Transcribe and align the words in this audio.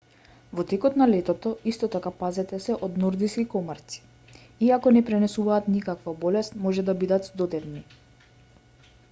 во 0.59 0.63
текот 0.69 0.95
на 0.99 1.07
летото 1.09 1.51
исто 1.71 1.89
така 1.95 2.11
пазете 2.21 2.59
се 2.63 2.77
од 2.87 2.97
нордиски 3.03 3.45
комарци 3.53 4.01
иако 4.69 4.95
не 4.97 5.05
пренесуваат 5.11 5.71
никаква 5.77 6.17
болест 6.27 6.59
може 6.65 6.89
да 6.91 6.99
бидат 7.05 7.31
здодевни 7.31 7.87